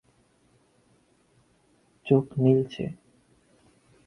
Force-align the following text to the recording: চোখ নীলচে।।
চোখ 2.05 2.25
নীলচে।। 2.37 2.85